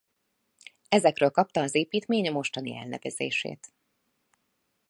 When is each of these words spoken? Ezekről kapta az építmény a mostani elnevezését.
Ezekről 0.89 1.31
kapta 1.31 1.61
az 1.61 1.75
építmény 1.75 2.27
a 2.27 2.31
mostani 2.31 2.75
elnevezését. 2.75 3.73